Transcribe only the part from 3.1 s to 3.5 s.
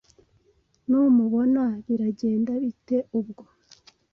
ubwo